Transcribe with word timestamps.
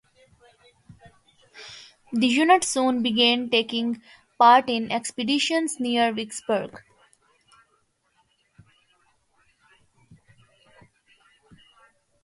The 2.11 2.25
unit 2.25 2.63
soon 2.63 3.03
began 3.03 3.51
taking 3.51 4.01
part 4.39 4.67
in 4.67 4.91
expeditions 4.91 5.79
near 5.79 6.11
Vicksburg. 6.11 6.81